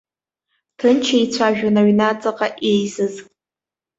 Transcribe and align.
Ҭынч 0.77 1.05
еицәажәон 1.17 1.75
аҩнаҵаҟа 1.81 2.47
еизаз. 2.69 3.13